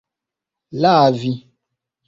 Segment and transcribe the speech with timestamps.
[0.81, 1.31] lavi